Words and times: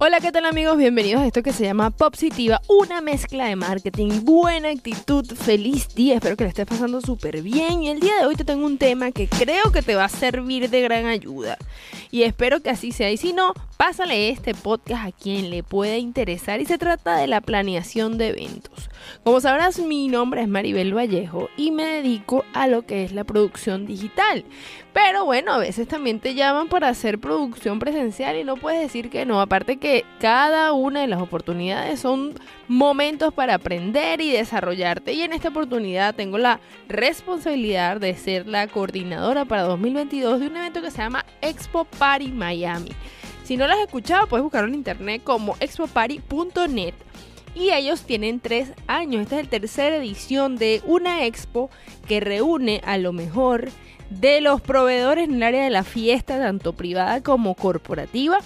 Hola, 0.00 0.20
¿qué 0.20 0.30
tal 0.30 0.46
amigos? 0.46 0.78
Bienvenidos 0.78 1.22
a 1.22 1.26
esto 1.26 1.42
que 1.42 1.52
se 1.52 1.64
llama 1.64 1.90
Positiva, 1.90 2.60
una 2.68 3.00
mezcla 3.00 3.46
de 3.46 3.56
marketing, 3.56 4.20
buena 4.22 4.68
actitud, 4.68 5.26
feliz 5.34 5.92
día, 5.92 6.14
espero 6.14 6.36
que 6.36 6.44
le 6.44 6.50
estés 6.50 6.66
pasando 6.66 7.00
súper 7.00 7.42
bien. 7.42 7.82
Y 7.82 7.88
el 7.88 7.98
día 7.98 8.14
de 8.20 8.26
hoy 8.26 8.36
te 8.36 8.44
tengo 8.44 8.64
un 8.64 8.78
tema 8.78 9.10
que 9.10 9.26
creo 9.26 9.72
que 9.72 9.82
te 9.82 9.96
va 9.96 10.04
a 10.04 10.08
servir 10.08 10.70
de 10.70 10.82
gran 10.82 11.06
ayuda. 11.06 11.58
Y 12.12 12.22
espero 12.22 12.60
que 12.60 12.70
así 12.70 12.92
sea. 12.92 13.10
Y 13.10 13.16
si 13.16 13.32
no, 13.32 13.54
pásale 13.78 14.28
este 14.28 14.54
podcast 14.54 15.06
a 15.06 15.12
quien 15.12 15.50
le 15.50 15.62
pueda 15.62 15.96
interesar 15.96 16.60
y 16.60 16.66
se 16.66 16.78
trata 16.78 17.16
de 17.16 17.28
la 17.28 17.40
planeación 17.40 18.18
de 18.18 18.30
eventos. 18.30 18.90
Como 19.22 19.40
sabrás, 19.40 19.78
mi 19.78 20.08
nombre 20.08 20.42
es 20.42 20.48
Maribel 20.48 20.96
Vallejo 20.96 21.48
y 21.56 21.70
me 21.70 21.86
dedico 21.86 22.44
a 22.54 22.66
lo 22.66 22.82
que 22.82 23.04
es 23.04 23.12
la 23.12 23.22
producción 23.22 23.86
digital, 23.86 24.44
pero 24.92 25.24
bueno, 25.24 25.52
a 25.52 25.58
veces 25.58 25.86
también 25.86 26.18
te 26.18 26.34
llaman 26.34 26.68
para 26.68 26.88
hacer 26.88 27.20
producción 27.20 27.78
presencial 27.78 28.36
y 28.36 28.42
no 28.42 28.56
puedes 28.56 28.80
decir 28.80 29.10
que 29.10 29.24
no, 29.24 29.40
aparte 29.40 29.76
que 29.76 30.04
cada 30.18 30.72
una 30.72 31.02
de 31.02 31.06
las 31.06 31.22
oportunidades 31.22 32.00
son 32.00 32.34
momentos 32.66 33.32
para 33.32 33.54
aprender 33.54 34.20
y 34.20 34.32
desarrollarte. 34.32 35.12
Y 35.12 35.22
en 35.22 35.32
esta 35.32 35.50
oportunidad 35.50 36.16
tengo 36.16 36.36
la 36.36 36.58
responsabilidad 36.88 38.00
de 38.00 38.16
ser 38.16 38.48
la 38.48 38.66
coordinadora 38.66 39.44
para 39.44 39.62
2022 39.62 40.40
de 40.40 40.48
un 40.48 40.56
evento 40.56 40.82
que 40.82 40.90
se 40.90 40.98
llama 40.98 41.24
Expo 41.42 41.84
Party 41.84 42.32
Miami. 42.32 42.90
Si 43.48 43.56
no 43.56 43.66
lo 43.66 43.72
has 43.72 43.80
escuchado, 43.80 44.26
puedes 44.26 44.44
buscarlo 44.44 44.68
en 44.68 44.74
internet 44.74 45.22
como 45.24 45.56
expoparty.net. 45.60 46.92
Y 47.54 47.70
ellos 47.70 48.02
tienen 48.02 48.40
tres 48.40 48.72
años. 48.86 49.22
Esta 49.22 49.40
es 49.40 49.44
la 49.46 49.50
tercera 49.50 49.96
edición 49.96 50.56
de 50.56 50.82
una 50.84 51.24
expo 51.24 51.70
que 52.06 52.20
reúne 52.20 52.82
a 52.84 52.98
lo 52.98 53.14
mejor 53.14 53.70
de 54.10 54.42
los 54.42 54.60
proveedores 54.60 55.30
en 55.30 55.36
el 55.36 55.42
área 55.42 55.64
de 55.64 55.70
la 55.70 55.82
fiesta, 55.82 56.38
tanto 56.38 56.74
privada 56.74 57.22
como 57.22 57.54
corporativa 57.54 58.40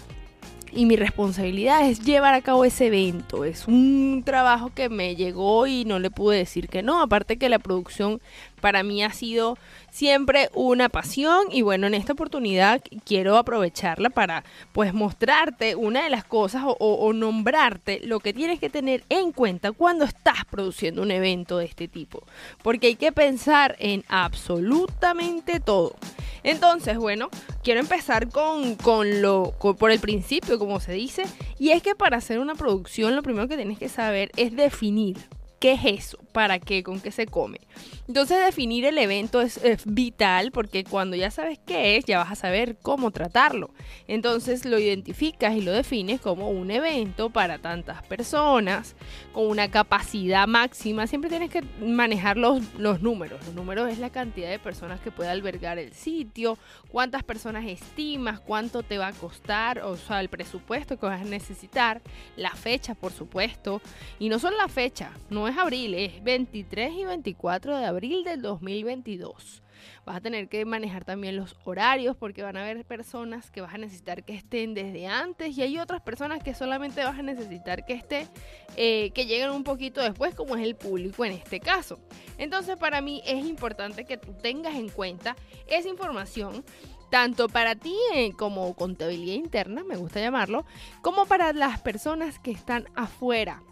y 0.75 0.87
mi 0.87 0.97
responsabilidad 0.97 1.89
es 1.89 2.01
llevar 2.01 2.35
a 2.35 2.41
cabo 2.41 2.65
ese 2.65 2.87
evento. 2.87 3.45
Es 3.45 3.67
un 3.67 4.23
trabajo 4.25 4.73
que 4.75 4.89
me 4.89 5.17
llegó 5.17 5.67
y 5.67 5.85
no 5.85 5.99
le 5.99 6.11
pude 6.11 6.39
decir 6.39 6.69
que 6.69 6.83
no. 6.83 7.01
Aparte 7.01 7.37
que 7.37 7.49
la 7.49 7.59
producción 7.59 8.21
para 8.61 8.83
mí 8.83 9.03
ha 9.03 9.13
sido 9.13 9.59
siempre 9.91 10.49
una 10.55 10.89
pasión 10.89 11.49
y 11.51 11.61
bueno, 11.63 11.87
en 11.87 11.95
esta 11.95 12.15
oportunidad 12.15 12.81
quiero 13.05 13.37
aprovecharla 13.37 14.09
para 14.09 14.45
pues 14.73 14.95
mostrarte 14.95 15.75
una 15.75 16.05
de 16.05 16.11
las 16.11 16.25
cosas 16.25 16.63
o, 16.65 17.13
nombrarte 17.13 18.01
lo 18.05 18.21
que 18.21 18.33
tienes 18.33 18.59
que 18.59 18.71
tener 18.71 19.05
en 19.11 19.33
cuenta 19.33 19.73
cuando 19.73 20.05
estás 20.05 20.45
produciendo 20.51 21.03
un 21.03 21.11
evento 21.11 21.59
de 21.59 21.67
este 21.67 21.89
tipo. 21.89 22.23
Porque 22.63 22.87
hay 22.87 22.97
que 22.97 23.13
pensar 23.13 23.77
en 23.79 24.05
absolutamente 24.09 25.61
todo. 25.61 25.95
Entonces, 26.43 26.97
bueno, 26.97 27.29
quiero 27.63 27.81
empezar 27.81 28.29
con, 28.29 28.75
con 28.77 29.23
lo, 29.23 29.55
por 29.79 29.91
el 29.91 30.01
principio, 30.01 30.59
como 30.59 30.81
se 30.81 30.93
dice, 30.93 31.25
y 31.59 31.71
es 31.71 31.83
que 31.83 31.95
para 31.95 32.17
hacer 32.17 32.39
una 32.39 32.55
producción 32.55 33.17
lo 33.17 33.23
primero 33.23 33.49
que 33.49 33.57
tienes 33.57 33.79
que 33.79 33.89
saber 33.89 34.31
es 34.37 34.55
definir 34.55 35.17
qué 35.63 35.75
es 35.75 35.85
eso 35.85 36.19
para 36.33 36.59
qué, 36.59 36.83
con 36.83 37.01
qué 37.01 37.13
se 37.13 37.27
come. 37.27 37.61
Entonces 38.09 38.45
definir 38.45 38.85
el 38.85 38.99
evento 38.99 39.41
es, 39.41 39.61
vital 39.85 40.51
porque 40.51 40.83
cuando 40.83 41.15
ya 41.15 41.31
sabes 41.31 41.61
qué 41.65 41.97
es, 41.97 42.05
ya 42.05 42.19
vas 42.19 42.33
a 42.33 42.35
saber 42.35 42.79
cómo 42.83 43.13
tratarlo. 43.13 43.71
Entonces 44.09 44.65
lo 44.65 44.81
identificas 44.81 45.55
y 45.55 45.61
lo 45.61 45.71
defines 45.71 46.21
como 46.21 46.51
un 46.51 46.73
evento 46.73 47.31
para 47.31 47.59
tantas 47.59 48.03
personas, 48.03 48.97
con 49.33 49.47
una 49.47 49.71
capacidad 49.71 50.49
máxima. 50.49 51.07
Siempre 51.07 51.31
tienes 51.31 51.51
que 51.51 51.63
manejar 51.81 52.39
los, 52.39 52.61
los 52.77 53.01
números. 53.01 53.39
Los 53.47 53.55
números 53.55 53.89
es 53.89 54.01
la 54.01 54.11
cantidad 54.11 54.51
de 54.51 54.59
personas 54.59 55.01
que 55.01 55.13
puede 55.13 55.31
albergar 55.31 55.79
el 55.79 55.93
sitio, 55.93 56.59
cuántas 56.89 57.23
personas 57.23 57.67
estimas, 57.67 58.41
cuánto 58.41 58.83
te 58.83 58.99
va 58.99 59.09
a 59.09 59.13
costar, 59.13 59.79
o 59.79 59.97
sea, 59.97 60.21
el 60.21 60.29
presupuesto 60.29 60.99
que 60.99 61.07
vas 61.07 61.21
a 61.21 61.25
necesitar, 61.25 62.03
la 62.37 62.51
fecha, 62.51 62.97
por 62.97 63.13
supuesto. 63.13 63.81
Y 64.19 64.29
no 64.29 64.41
solo 64.41 64.57
la 64.57 64.69
fecha, 64.69 65.13
no 65.31 65.47
es 65.47 65.52
abril, 65.59 65.95
es 65.95 66.23
23 66.23 66.93
y 66.93 67.05
24 67.05 67.77
de 67.79 67.85
abril 67.85 68.25
del 68.25 68.43
2022. 68.43 69.63
Vas 70.05 70.17
a 70.17 70.21
tener 70.21 70.49
que 70.49 70.65
manejar 70.65 71.05
también 71.05 71.37
los 71.37 71.57
horarios 71.65 72.17
porque 72.17 72.43
van 72.43 72.57
a 72.57 72.63
haber 72.63 72.85
personas 72.85 73.51
que 73.51 73.61
vas 73.61 73.75
a 73.75 73.79
necesitar 73.79 74.25
que 74.25 74.35
estén 74.35 74.75
desde 74.75 75.07
antes 75.07 75.57
y 75.57 75.63
hay 75.63 75.79
otras 75.79 76.01
personas 76.03 76.43
que 76.43 76.55
solamente 76.55 77.05
vas 77.05 77.19
a 77.19 77.23
necesitar 77.23 77.85
que 77.85 77.95
estén, 77.95 78.29
eh, 78.77 79.11
que 79.11 79.27
lleguen 79.27 79.51
un 79.51 79.65
poquito 79.65 80.01
después, 80.01 80.35
como 80.35 80.57
es 80.57 80.63
el 80.63 80.77
público 80.77 81.25
en 81.25 81.33
este 81.33 81.61
caso. 81.61 82.01
Entonces 82.39 82.77
para 82.77 83.01
mí 83.01 83.23
es 83.27 83.45
importante 83.45 84.05
que 84.05 84.17
tú 84.17 84.35
tengas 84.41 84.75
en 84.75 84.89
cuenta 84.89 85.37
esa 85.67 85.89
información 85.89 86.65
tanto 87.11 87.49
para 87.49 87.75
ti 87.75 87.95
eh, 88.15 88.33
como 88.33 88.75
contabilidad 88.75 89.35
interna, 89.35 89.85
me 89.85 89.97
gusta 89.97 90.19
llamarlo, 90.19 90.65
como 91.03 91.27
para 91.27 91.53
las 91.53 91.79
personas 91.81 92.39
que 92.39 92.51
están 92.51 92.87
afuera 92.95 93.63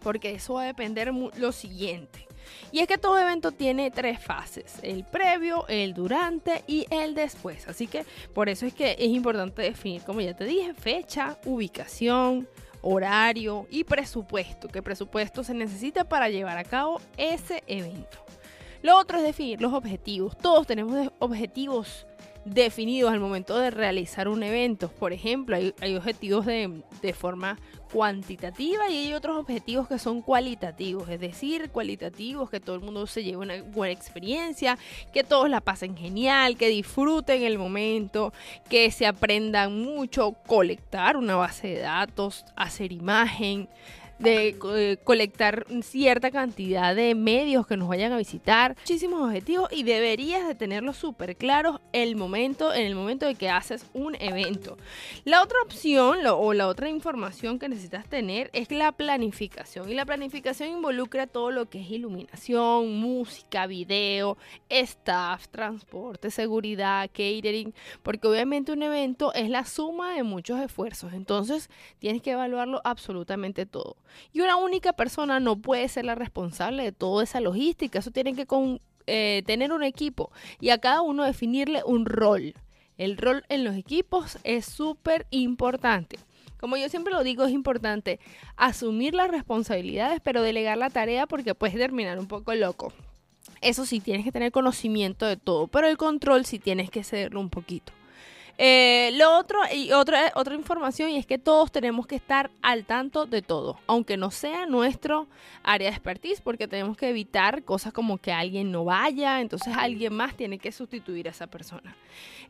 porque 0.00 0.32
eso 0.32 0.54
va 0.54 0.62
a 0.62 0.66
depender 0.66 1.12
lo 1.12 1.52
siguiente. 1.52 2.26
Y 2.72 2.80
es 2.80 2.86
que 2.86 2.98
todo 2.98 3.18
evento 3.18 3.52
tiene 3.52 3.90
tres 3.90 4.20
fases, 4.20 4.78
el 4.82 5.04
previo, 5.04 5.66
el 5.68 5.94
durante 5.94 6.64
y 6.66 6.86
el 6.90 7.14
después. 7.14 7.68
Así 7.68 7.86
que 7.86 8.04
por 8.34 8.48
eso 8.48 8.66
es 8.66 8.74
que 8.74 8.92
es 8.92 9.08
importante 9.08 9.62
definir, 9.62 10.02
como 10.02 10.20
ya 10.20 10.34
te 10.34 10.44
dije, 10.44 10.74
fecha, 10.74 11.38
ubicación, 11.44 12.48
horario 12.82 13.66
y 13.70 13.84
presupuesto. 13.84 14.68
¿Qué 14.68 14.82
presupuesto 14.82 15.44
se 15.44 15.54
necesita 15.54 16.08
para 16.08 16.28
llevar 16.28 16.58
a 16.58 16.64
cabo 16.64 17.00
ese 17.16 17.62
evento? 17.66 18.18
Lo 18.82 18.96
otro 18.96 19.18
es 19.18 19.24
definir 19.24 19.60
los 19.60 19.74
objetivos. 19.74 20.36
Todos 20.38 20.66
tenemos 20.66 21.12
objetivos 21.18 22.06
definidos 22.50 23.12
al 23.12 23.20
momento 23.20 23.58
de 23.58 23.70
realizar 23.70 24.28
un 24.28 24.42
evento. 24.42 24.88
Por 24.88 25.12
ejemplo, 25.12 25.56
hay, 25.56 25.96
objetivos 25.96 26.46
de, 26.46 26.82
de, 27.00 27.12
forma 27.12 27.58
cuantitativa 27.92 28.88
y 28.90 29.06
hay 29.06 29.14
otros 29.14 29.36
objetivos 29.36 29.88
que 29.88 29.98
son 29.98 30.22
cualitativos, 30.22 31.08
es 31.08 31.20
decir, 31.20 31.70
cualitativos, 31.70 32.50
que 32.50 32.60
todo 32.60 32.76
el 32.76 32.82
mundo 32.82 33.06
se 33.06 33.22
lleve 33.22 33.38
una 33.38 33.62
buena 33.62 33.92
experiencia, 33.92 34.78
que 35.12 35.24
todos 35.24 35.48
la 35.48 35.60
pasen 35.60 35.96
genial, 35.96 36.56
que 36.56 36.68
disfruten 36.68 37.42
el 37.42 37.58
momento, 37.58 38.32
que 38.68 38.90
se 38.90 39.06
aprendan 39.06 39.80
mucho, 39.82 40.32
colectar 40.46 41.16
una 41.16 41.36
base 41.36 41.68
de 41.68 41.80
datos, 41.80 42.44
hacer 42.56 42.92
imagen, 42.92 43.68
de 44.20 44.56
eh, 44.76 44.98
colectar 45.02 45.66
cierta 45.82 46.30
cantidad 46.30 46.94
de 46.94 47.14
medios 47.14 47.66
que 47.66 47.76
nos 47.76 47.88
vayan 47.88 48.12
a 48.12 48.18
visitar, 48.18 48.76
muchísimos 48.76 49.22
objetivos 49.22 49.72
y 49.72 49.82
deberías 49.82 50.46
de 50.46 50.54
tenerlos 50.54 50.98
súper 50.98 51.36
claros 51.36 51.80
el 51.92 52.16
momento, 52.16 52.72
en 52.74 52.86
el 52.86 52.94
momento 52.94 53.26
de 53.26 53.34
que 53.34 53.48
haces 53.48 53.86
un 53.94 54.14
evento. 54.20 54.76
La 55.24 55.42
otra 55.42 55.56
opción 55.64 56.18
o 56.26 56.52
la 56.52 56.68
otra 56.68 56.90
información 56.90 57.58
que 57.58 57.68
necesitas 57.68 58.06
tener 58.08 58.50
es 58.52 58.70
la 58.70 58.92
planificación 58.92 59.90
y 59.90 59.94
la 59.94 60.04
planificación 60.04 60.68
involucra 60.68 61.26
todo 61.26 61.50
lo 61.50 61.70
que 61.70 61.80
es 61.80 61.90
iluminación, 61.90 63.00
música, 63.00 63.66
video, 63.66 64.36
staff, 64.68 65.48
transporte, 65.48 66.30
seguridad, 66.30 67.08
catering, 67.08 67.72
porque 68.02 68.28
obviamente 68.28 68.72
un 68.72 68.82
evento 68.82 69.32
es 69.32 69.48
la 69.48 69.64
suma 69.64 70.14
de 70.14 70.22
muchos 70.22 70.60
esfuerzos, 70.60 71.14
entonces 71.14 71.70
tienes 71.98 72.20
que 72.20 72.32
evaluarlo 72.32 72.82
absolutamente 72.84 73.64
todo. 73.64 73.96
Y 74.32 74.40
una 74.40 74.56
única 74.56 74.92
persona 74.92 75.40
no 75.40 75.56
puede 75.56 75.88
ser 75.88 76.04
la 76.04 76.14
responsable 76.14 76.84
de 76.84 76.92
toda 76.92 77.24
esa 77.24 77.40
logística. 77.40 77.98
Eso 77.98 78.10
tiene 78.10 78.34
que 78.34 78.46
eh, 79.06 79.42
tener 79.46 79.72
un 79.72 79.82
equipo 79.82 80.30
y 80.60 80.70
a 80.70 80.78
cada 80.78 81.02
uno 81.02 81.24
definirle 81.24 81.82
un 81.84 82.06
rol. 82.06 82.54
El 82.98 83.16
rol 83.16 83.44
en 83.48 83.64
los 83.64 83.76
equipos 83.76 84.38
es 84.44 84.66
súper 84.66 85.26
importante. 85.30 86.18
Como 86.58 86.76
yo 86.76 86.90
siempre 86.90 87.14
lo 87.14 87.24
digo, 87.24 87.44
es 87.44 87.52
importante 87.52 88.20
asumir 88.56 89.14
las 89.14 89.30
responsabilidades, 89.30 90.20
pero 90.22 90.42
delegar 90.42 90.76
la 90.76 90.90
tarea 90.90 91.26
porque 91.26 91.54
puedes 91.54 91.76
terminar 91.76 92.18
un 92.18 92.26
poco 92.26 92.54
loco. 92.54 92.92
Eso 93.62 93.86
sí, 93.86 94.00
tienes 94.00 94.24
que 94.24 94.32
tener 94.32 94.52
conocimiento 94.52 95.26
de 95.26 95.38
todo, 95.38 95.68
pero 95.68 95.88
el 95.88 95.96
control 95.96 96.44
sí 96.44 96.58
tienes 96.58 96.90
que 96.90 97.02
cederlo 97.02 97.40
un 97.40 97.48
poquito. 97.48 97.92
Eh, 98.58 99.10
lo 99.14 99.36
otro, 99.38 99.58
y 99.72 99.92
otra, 99.92 100.32
otra 100.34 100.54
información, 100.54 101.10
y 101.10 101.16
es 101.16 101.26
que 101.26 101.38
todos 101.38 101.72
tenemos 101.72 102.06
que 102.06 102.16
estar 102.16 102.50
al 102.62 102.84
tanto 102.84 103.26
de 103.26 103.42
todo, 103.42 103.78
aunque 103.86 104.16
no 104.16 104.30
sea 104.30 104.66
nuestro 104.66 105.28
área 105.62 105.88
de 105.88 105.96
expertise, 105.96 106.40
porque 106.40 106.68
tenemos 106.68 106.96
que 106.96 107.08
evitar 107.08 107.62
cosas 107.64 107.92
como 107.92 108.18
que 108.18 108.32
alguien 108.32 108.70
no 108.70 108.84
vaya, 108.84 109.40
entonces 109.40 109.74
alguien 109.76 110.14
más 110.14 110.36
tiene 110.36 110.58
que 110.58 110.72
sustituir 110.72 111.28
a 111.28 111.30
esa 111.30 111.46
persona. 111.46 111.96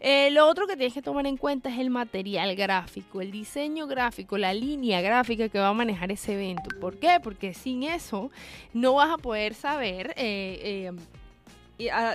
Eh, 0.00 0.31
lo 0.31 0.47
otro 0.47 0.67
que 0.67 0.76
tienes 0.76 0.94
que 0.94 1.02
tomar 1.02 1.26
en 1.26 1.37
cuenta 1.37 1.69
es 1.69 1.79
el 1.79 1.91
material 1.91 2.56
gráfico, 2.56 3.20
el 3.20 3.31
diseño 3.31 3.87
gráfico, 3.87 4.38
la 4.38 4.55
línea 4.55 5.00
gráfica 5.00 5.49
que 5.49 5.58
va 5.58 5.69
a 5.69 5.75
manejar 5.75 6.11
ese 6.11 6.35
evento. 6.35 6.70
¿Por 6.81 6.99
qué? 6.99 7.20
Porque 7.23 7.55
sin 7.55 7.82
eso 7.82 8.31
no 8.73 8.94
vas 8.94 9.11
a 9.11 9.19
poder 9.19 9.55
saber... 9.55 10.14
Eh, 10.17 10.93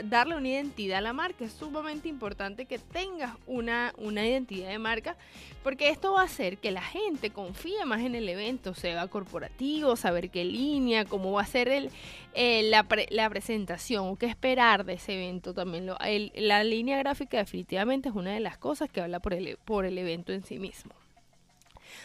darle 0.03 0.35
una 0.35 0.47
identidad 0.47 0.99
a 0.99 1.01
la 1.01 1.13
marca. 1.13 1.45
Es 1.45 1.53
sumamente 1.53 2.07
importante 2.07 2.65
que 2.65 2.79
tengas 2.79 3.35
una, 3.47 3.93
una 3.97 4.25
identidad 4.25 4.69
de 4.69 4.79
marca 4.79 5.17
porque 5.63 5.89
esto 5.89 6.13
va 6.13 6.21
a 6.21 6.25
hacer 6.25 6.57
que 6.57 6.71
la 6.71 6.81
gente 6.81 7.31
confíe 7.31 7.85
más 7.85 8.01
en 8.01 8.15
el 8.15 8.29
evento, 8.29 8.73
sea 8.73 9.07
corporativo, 9.07 9.95
saber 9.95 10.29
qué 10.29 10.45
línea, 10.45 11.05
cómo 11.05 11.31
va 11.31 11.41
a 11.41 11.45
ser 11.45 11.69
el, 11.69 11.89
la, 12.69 12.85
la, 13.09 13.29
presentación 13.29 14.17
qué 14.17 14.27
esperar 14.27 14.85
de 14.85 14.93
ese 14.93 15.13
evento 15.13 15.53
también. 15.53 15.85
Lo, 15.85 15.97
la 16.35 16.63
línea 16.63 16.97
gráfica 16.97 17.37
definitivamente 17.37 18.09
es 18.09 18.15
una 18.15 18.33
de 18.33 18.39
las 18.39 18.57
cosas 18.57 18.89
que 18.89 19.01
habla 19.01 19.19
por 19.19 19.33
el, 19.33 19.57
por 19.65 19.85
el 19.85 19.97
evento 19.97 20.33
en 20.33 20.43
sí 20.43 20.59
mismo. 20.59 20.93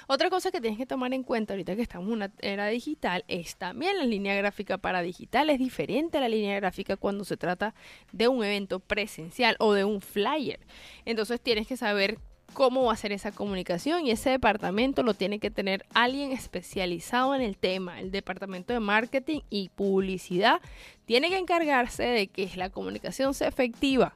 Otra 0.06 0.30
cosa 0.30 0.50
que 0.50 0.60
tienes 0.60 0.78
que 0.78 0.86
tomar 0.86 1.12
en 1.12 1.22
cuenta 1.22 1.54
ahorita 1.54 1.76
que 1.76 1.82
estamos 1.82 2.08
en 2.08 2.14
una 2.14 2.32
era 2.40 2.68
digital 2.68 3.24
es 3.28 3.56
también 3.56 3.98
la 3.98 4.04
línea 4.04 4.34
gráfica 4.34 4.78
para 4.78 5.02
digital. 5.02 5.50
Es 5.50 5.58
diferente 5.58 6.18
a 6.18 6.20
la 6.20 6.28
línea 6.28 6.56
gráfica 6.56 6.96
cuando 6.96 7.24
se 7.24 7.36
trata 7.36 7.74
de 8.12 8.28
un 8.28 8.44
evento 8.44 8.80
presencial 8.80 9.56
o 9.58 9.72
de 9.72 9.84
un 9.84 10.00
flyer. 10.00 10.60
Entonces 11.04 11.40
tienes 11.40 11.66
que 11.66 11.76
saber 11.76 12.18
cómo 12.52 12.84
va 12.84 12.92
a 12.92 12.96
ser 12.96 13.12
esa 13.12 13.32
comunicación 13.32 14.06
y 14.06 14.10
ese 14.10 14.30
departamento 14.30 15.02
lo 15.02 15.14
tiene 15.14 15.38
que 15.38 15.50
tener 15.50 15.86
alguien 15.94 16.32
especializado 16.32 17.34
en 17.34 17.42
el 17.42 17.56
tema. 17.56 18.00
El 18.00 18.10
departamento 18.10 18.72
de 18.72 18.80
marketing 18.80 19.40
y 19.50 19.68
publicidad 19.70 20.60
tiene 21.06 21.28
que 21.28 21.38
encargarse 21.38 22.04
de 22.04 22.26
que 22.26 22.50
la 22.56 22.70
comunicación 22.70 23.34
sea 23.34 23.48
efectiva 23.48 24.14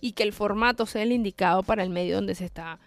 y 0.00 0.12
que 0.12 0.22
el 0.22 0.32
formato 0.32 0.86
sea 0.86 1.02
el 1.02 1.12
indicado 1.12 1.62
para 1.62 1.82
el 1.82 1.90
medio 1.90 2.16
donde 2.16 2.34
se 2.34 2.44
está 2.44 2.78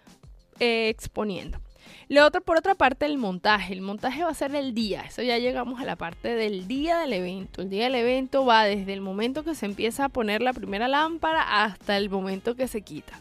eh, 0.60 0.88
exponiendo. 0.88 1.61
Lo 2.08 2.26
otro, 2.26 2.40
por 2.40 2.58
otra 2.58 2.74
parte, 2.74 3.06
el 3.06 3.18
montaje. 3.18 3.72
El 3.72 3.80
montaje 3.80 4.24
va 4.24 4.30
a 4.30 4.34
ser 4.34 4.54
el 4.54 4.74
día. 4.74 5.02
Eso 5.02 5.22
ya 5.22 5.38
llegamos 5.38 5.80
a 5.80 5.84
la 5.84 5.96
parte 5.96 6.34
del 6.34 6.68
día 6.68 6.98
del 6.98 7.12
evento. 7.12 7.62
El 7.62 7.70
día 7.70 7.84
del 7.84 7.94
evento 7.94 8.44
va 8.44 8.64
desde 8.64 8.92
el 8.92 9.00
momento 9.00 9.44
que 9.44 9.54
se 9.54 9.66
empieza 9.66 10.06
a 10.06 10.08
poner 10.08 10.42
la 10.42 10.52
primera 10.52 10.88
lámpara 10.88 11.64
hasta 11.64 11.96
el 11.96 12.10
momento 12.10 12.54
que 12.54 12.68
se 12.68 12.82
quita. 12.82 13.20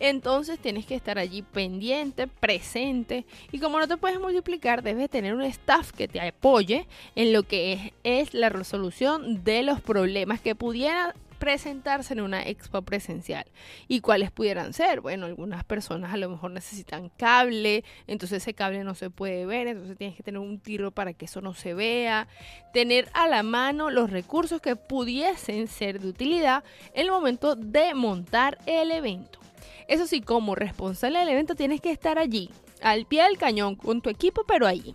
Entonces 0.00 0.58
tienes 0.58 0.84
que 0.84 0.96
estar 0.96 1.18
allí 1.18 1.42
pendiente, 1.42 2.26
presente. 2.26 3.24
Y 3.52 3.60
como 3.60 3.78
no 3.78 3.86
te 3.86 3.96
puedes 3.96 4.18
multiplicar, 4.18 4.82
debes 4.82 5.08
tener 5.08 5.34
un 5.34 5.42
staff 5.42 5.92
que 5.92 6.08
te 6.08 6.20
apoye 6.20 6.88
en 7.14 7.32
lo 7.32 7.44
que 7.44 7.72
es, 7.72 7.92
es 8.02 8.34
la 8.34 8.48
resolución 8.48 9.44
de 9.44 9.62
los 9.62 9.80
problemas 9.80 10.40
que 10.40 10.56
pudieran 10.56 11.12
presentarse 11.42 12.14
en 12.14 12.20
una 12.20 12.40
expo 12.46 12.82
presencial. 12.82 13.44
¿Y 13.88 13.98
cuáles 13.98 14.30
pudieran 14.30 14.72
ser? 14.72 15.00
Bueno, 15.00 15.26
algunas 15.26 15.64
personas 15.64 16.14
a 16.14 16.16
lo 16.16 16.28
mejor 16.28 16.52
necesitan 16.52 17.08
cable, 17.08 17.82
entonces 18.06 18.44
ese 18.44 18.54
cable 18.54 18.84
no 18.84 18.94
se 18.94 19.10
puede 19.10 19.44
ver, 19.44 19.66
entonces 19.66 19.98
tienes 19.98 20.16
que 20.16 20.22
tener 20.22 20.38
un 20.38 20.60
tiro 20.60 20.92
para 20.92 21.14
que 21.14 21.24
eso 21.24 21.40
no 21.40 21.52
se 21.52 21.74
vea, 21.74 22.28
tener 22.72 23.08
a 23.12 23.26
la 23.26 23.42
mano 23.42 23.90
los 23.90 24.10
recursos 24.10 24.60
que 24.60 24.76
pudiesen 24.76 25.66
ser 25.66 25.98
de 25.98 26.10
utilidad 26.10 26.62
en 26.94 27.06
el 27.06 27.10
momento 27.10 27.56
de 27.56 27.92
montar 27.92 28.58
el 28.66 28.92
evento. 28.92 29.40
Eso 29.88 30.06
sí, 30.06 30.20
como 30.20 30.54
responsable 30.54 31.18
del 31.18 31.30
evento 31.30 31.56
tienes 31.56 31.80
que 31.80 31.90
estar 31.90 32.20
allí, 32.20 32.50
al 32.82 33.04
pie 33.04 33.24
del 33.24 33.36
cañón, 33.36 33.74
con 33.74 34.00
tu 34.00 34.10
equipo, 34.10 34.44
pero 34.46 34.68
allí. 34.68 34.94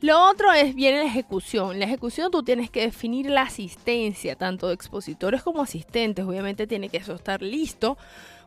Lo 0.00 0.28
otro 0.28 0.52
es 0.52 0.74
viene 0.74 0.98
la 0.98 1.06
ejecución. 1.06 1.78
La 1.78 1.86
ejecución 1.86 2.30
tú 2.30 2.42
tienes 2.42 2.70
que 2.70 2.82
definir 2.82 3.30
la 3.30 3.42
asistencia, 3.42 4.36
tanto 4.36 4.68
de 4.68 4.74
expositores 4.74 5.42
como 5.42 5.62
asistentes. 5.62 6.24
Obviamente 6.24 6.66
tiene 6.66 6.88
que 6.88 6.98
eso 6.98 7.14
estar 7.14 7.42
listo 7.42 7.96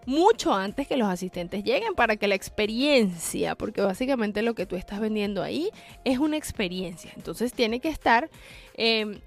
mucho 0.07 0.53
antes 0.53 0.87
que 0.87 0.95
los 0.95 1.09
asistentes 1.09 1.65
lleguen 1.65 1.93
para 1.93 2.15
que 2.15 2.29
la 2.29 2.35
experiencia, 2.35 3.55
porque 3.55 3.81
básicamente 3.81 4.41
lo 4.41 4.55
que 4.55 4.65
tú 4.65 4.77
estás 4.77 5.01
vendiendo 5.01 5.43
ahí 5.43 5.69
es 6.05 6.17
una 6.17 6.37
experiencia. 6.37 7.11
Entonces 7.17 7.51
tiene 7.51 7.81
que 7.81 7.89
estar 7.89 8.29
em, 8.75 9.19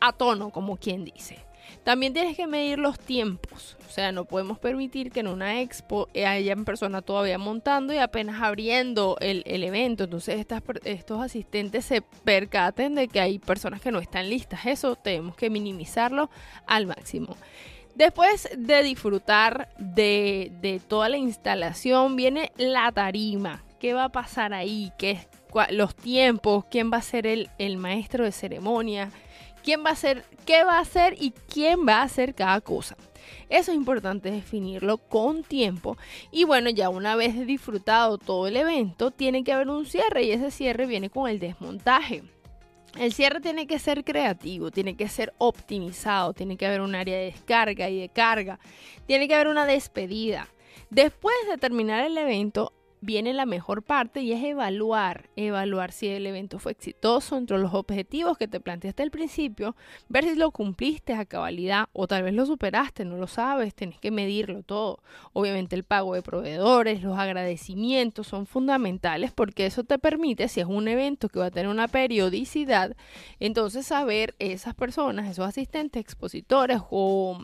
a 0.00 0.12
tono, 0.12 0.50
como 0.50 0.78
quien 0.78 1.04
dice. 1.04 1.44
También 1.84 2.12
tienes 2.12 2.36
que 2.36 2.46
medir 2.46 2.78
los 2.78 2.98
tiempos. 2.98 3.76
O 3.92 3.94
sea, 3.94 4.10
no 4.10 4.24
podemos 4.24 4.58
permitir 4.58 5.10
que 5.10 5.20
en 5.20 5.26
una 5.26 5.60
expo 5.60 6.08
haya 6.14 6.56
personas 6.56 7.04
todavía 7.04 7.36
montando 7.36 7.92
y 7.92 7.98
apenas 7.98 8.40
abriendo 8.40 9.18
el, 9.20 9.42
evento. 9.44 10.04
Entonces 10.04 10.46
estos 10.84 11.20
asistentes 11.20 11.84
se 11.84 12.00
percaten 12.00 12.94
de 12.94 13.08
que 13.08 13.20
hay 13.20 13.38
personas 13.38 13.82
que 13.82 13.92
no 13.92 13.98
están 13.98 14.30
listas. 14.30 14.64
Eso 14.64 14.96
tenemos 14.96 15.36
que 15.36 15.50
minimizarlo 15.50 16.30
al 16.66 16.86
máximo. 16.86 17.36
Después 17.94 18.48
de 18.56 18.82
disfrutar 18.82 19.68
de, 19.76 20.80
toda 20.88 21.10
la 21.10 21.18
instalación, 21.18 22.16
viene 22.16 22.50
la 22.56 22.90
tarima. 22.92 23.62
¿Qué 23.78 23.92
va 23.92 24.04
a 24.04 24.08
pasar 24.08 24.54
ahí? 24.54 24.90
¿Qué, 24.96 25.18
los 25.70 25.94
tiempos? 25.94 26.64
¿Quién 26.70 26.90
va 26.90 26.96
a 26.96 27.02
ser 27.02 27.26
el, 27.26 27.50
el 27.58 27.76
maestro 27.76 28.24
de 28.24 28.32
ceremonia? 28.32 29.10
Quién 29.62 29.84
va 29.84 29.90
a 29.90 29.92
hacer, 29.92 30.24
qué 30.44 30.64
va 30.64 30.78
a 30.78 30.82
hacer 30.82 31.16
y 31.18 31.32
quién 31.48 31.86
va 31.86 31.98
a 32.00 32.04
hacer 32.04 32.34
cada 32.34 32.60
cosa. 32.60 32.96
Eso 33.48 33.70
es 33.70 33.76
importante 33.76 34.30
definirlo 34.30 34.98
con 34.98 35.44
tiempo. 35.44 35.96
Y 36.30 36.44
bueno, 36.44 36.70
ya 36.70 36.88
una 36.88 37.16
vez 37.16 37.46
disfrutado 37.46 38.18
todo 38.18 38.46
el 38.46 38.56
evento, 38.56 39.10
tiene 39.10 39.44
que 39.44 39.52
haber 39.52 39.68
un 39.68 39.86
cierre 39.86 40.24
y 40.24 40.32
ese 40.32 40.50
cierre 40.50 40.86
viene 40.86 41.10
con 41.10 41.28
el 41.28 41.38
desmontaje. 41.38 42.22
El 42.98 43.12
cierre 43.12 43.40
tiene 43.40 43.66
que 43.66 43.78
ser 43.78 44.04
creativo, 44.04 44.70
tiene 44.70 44.96
que 44.96 45.08
ser 45.08 45.32
optimizado, 45.38 46.34
tiene 46.34 46.56
que 46.56 46.66
haber 46.66 46.82
un 46.82 46.94
área 46.94 47.16
de 47.16 47.24
descarga 47.26 47.88
y 47.88 48.00
de 48.00 48.10
carga, 48.10 48.58
tiene 49.06 49.28
que 49.28 49.34
haber 49.34 49.48
una 49.48 49.64
despedida. 49.64 50.48
Después 50.90 51.34
de 51.48 51.56
terminar 51.56 52.04
el 52.04 52.18
evento, 52.18 52.74
viene 53.02 53.34
la 53.34 53.46
mejor 53.46 53.82
parte 53.82 54.22
y 54.22 54.32
es 54.32 54.42
evaluar, 54.42 55.28
evaluar 55.34 55.90
si 55.90 56.06
el 56.06 56.24
evento 56.24 56.60
fue 56.60 56.72
exitoso 56.72 57.36
entre 57.36 57.58
los 57.58 57.74
objetivos 57.74 58.38
que 58.38 58.46
te 58.46 58.60
planteaste 58.60 59.02
al 59.02 59.10
principio, 59.10 59.74
ver 60.08 60.24
si 60.24 60.36
lo 60.36 60.52
cumpliste 60.52 61.12
a 61.12 61.24
cabalidad 61.24 61.88
o 61.92 62.06
tal 62.06 62.22
vez 62.22 62.32
lo 62.32 62.46
superaste, 62.46 63.04
no 63.04 63.16
lo 63.16 63.26
sabes, 63.26 63.74
tenés 63.74 63.98
que 63.98 64.12
medirlo 64.12 64.62
todo. 64.62 65.00
Obviamente 65.32 65.74
el 65.74 65.82
pago 65.82 66.14
de 66.14 66.22
proveedores, 66.22 67.02
los 67.02 67.18
agradecimientos 67.18 68.28
son 68.28 68.46
fundamentales 68.46 69.32
porque 69.32 69.66
eso 69.66 69.82
te 69.82 69.98
permite, 69.98 70.46
si 70.46 70.60
es 70.60 70.66
un 70.66 70.86
evento 70.86 71.28
que 71.28 71.40
va 71.40 71.46
a 71.46 71.50
tener 71.50 71.68
una 71.68 71.88
periodicidad, 71.88 72.96
entonces 73.40 73.84
saber 73.84 74.36
esas 74.38 74.74
personas, 74.74 75.28
esos 75.28 75.46
asistentes, 75.46 76.00
expositores 76.00 76.80
o 76.90 77.36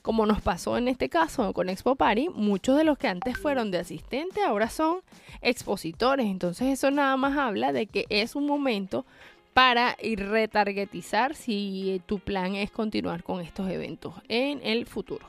como 0.00 0.24
nos 0.24 0.40
pasó 0.40 0.78
en 0.78 0.88
este 0.88 1.10
caso 1.10 1.52
con 1.52 1.68
Expo 1.68 1.94
Party, 1.94 2.30
muchos 2.30 2.78
de 2.78 2.84
los 2.84 2.96
que 2.96 3.08
antes 3.08 3.36
fueron 3.36 3.70
de 3.70 3.78
asistente 3.78 4.42
ahora 4.42 4.70
son 4.70 4.93
expositores. 5.40 6.26
Entonces 6.26 6.68
eso 6.68 6.90
nada 6.90 7.16
más 7.16 7.36
habla 7.36 7.72
de 7.72 7.86
que 7.86 8.06
es 8.08 8.36
un 8.36 8.46
momento 8.46 9.04
para 9.52 9.96
retargetizar 10.02 11.34
si 11.34 12.02
tu 12.06 12.18
plan 12.18 12.56
es 12.56 12.70
continuar 12.70 13.22
con 13.22 13.40
estos 13.40 13.70
eventos 13.70 14.14
en 14.28 14.60
el 14.62 14.86
futuro. 14.86 15.26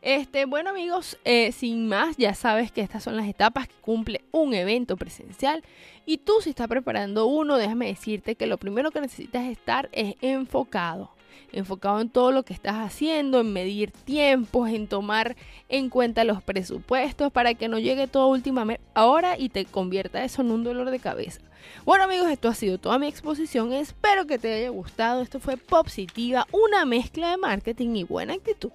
Este, 0.00 0.44
bueno 0.44 0.70
amigos, 0.70 1.18
eh, 1.24 1.50
sin 1.50 1.88
más, 1.88 2.16
ya 2.16 2.32
sabes 2.32 2.70
que 2.70 2.82
estas 2.82 3.02
son 3.02 3.16
las 3.16 3.26
etapas 3.26 3.66
que 3.66 3.74
cumple 3.80 4.22
un 4.30 4.54
evento 4.54 4.96
presencial 4.96 5.64
y 6.06 6.18
tú 6.18 6.34
si 6.40 6.50
estás 6.50 6.68
preparando 6.68 7.26
uno, 7.26 7.56
déjame 7.56 7.88
decirte 7.88 8.36
que 8.36 8.46
lo 8.46 8.58
primero 8.58 8.92
que 8.92 9.00
necesitas 9.00 9.46
estar 9.46 9.88
es 9.92 10.14
enfocado 10.20 11.10
enfocado 11.52 12.00
en 12.00 12.10
todo 12.10 12.32
lo 12.32 12.42
que 12.44 12.52
estás 12.52 12.76
haciendo, 12.76 13.40
en 13.40 13.52
medir 13.52 13.90
tiempos, 13.90 14.68
en 14.70 14.86
tomar 14.86 15.36
en 15.68 15.88
cuenta 15.88 16.24
los 16.24 16.42
presupuestos 16.42 17.32
para 17.32 17.54
que 17.54 17.68
no 17.68 17.78
llegue 17.78 18.06
todo 18.06 18.28
última 18.28 18.66
hora 18.94 19.38
y 19.38 19.48
te 19.48 19.64
convierta 19.64 20.24
eso 20.24 20.42
en 20.42 20.50
un 20.50 20.64
dolor 20.64 20.90
de 20.90 20.98
cabeza. 20.98 21.40
Bueno 21.84 22.04
amigos, 22.04 22.28
esto 22.30 22.48
ha 22.48 22.54
sido 22.54 22.78
toda 22.78 22.98
mi 22.98 23.06
exposición, 23.06 23.72
espero 23.72 24.26
que 24.26 24.38
te 24.38 24.52
haya 24.52 24.70
gustado, 24.70 25.22
esto 25.22 25.40
fue 25.40 25.56
Positiva, 25.56 26.46
una 26.52 26.84
mezcla 26.84 27.30
de 27.30 27.36
marketing 27.36 27.96
y 27.96 28.04
buena 28.04 28.34
actitud. 28.34 28.70